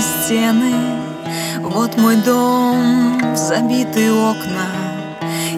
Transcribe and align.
Стены, 0.00 0.74
Вот 1.62 1.96
мой 1.98 2.16
дом, 2.16 3.36
забитые 3.36 4.12
окна. 4.12 4.66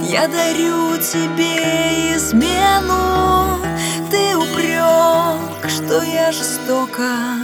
Я 0.02 0.26
дарю 0.26 0.96
тебе 0.98 2.16
измену, 2.16 3.58
Ты 4.10 4.36
упрек, 4.36 5.70
что 5.70 6.02
я 6.02 6.32
жестока, 6.32 7.38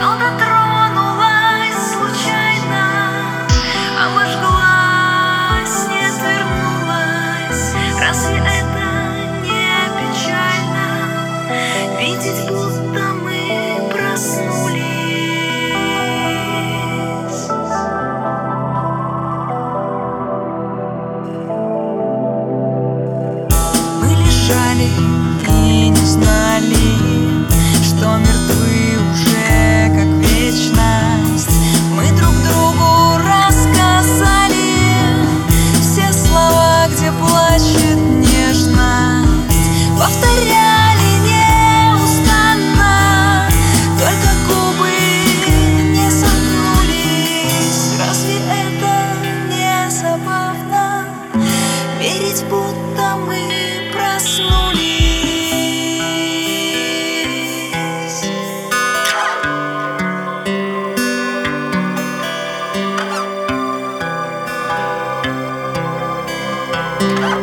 Но 0.00 0.16
дотронулась 0.18 1.92
случайно, 1.94 2.84
Обожглась, 4.04 5.88
не 5.90 6.06
отвернулась. 6.06 7.64
Разве 8.00 8.38
это 8.38 8.86
не 9.42 9.70
печально? 9.96 10.86
Видеть, 12.00 12.48
будто 12.50 12.65
Мы 24.46 24.52
лежали 24.52 24.88
и 25.48 25.88
не 25.88 26.06
знали, 26.06 27.15
Ah! 67.08 67.32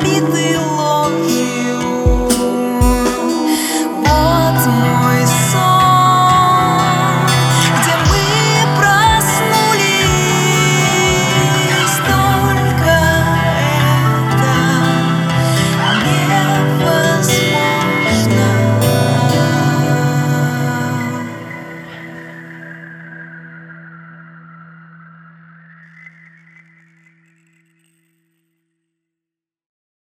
Забитый 0.00 0.81